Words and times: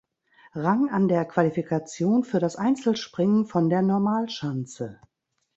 Rang 0.55 0.89
an 0.89 1.07
der 1.09 1.25
Qualifikation 1.25 2.23
für 2.23 2.39
das 2.39 2.55
Einzelspringen 2.55 3.45
von 3.45 3.69
der 3.69 3.83
Normalschanze. 3.83 4.99